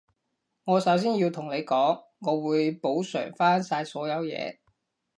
[0.63, 4.57] 我首先要同你講，我會補償返晒所有嘢